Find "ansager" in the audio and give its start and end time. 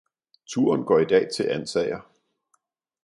1.43-1.99